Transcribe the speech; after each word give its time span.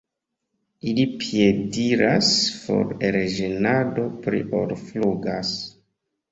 Ili 0.91 1.03
piediras 1.23 2.31
for 2.63 2.97
el 3.11 3.21
ĝenado 3.37 4.09
pli 4.27 4.43
ol 4.65 4.77
flugas. 4.85 5.57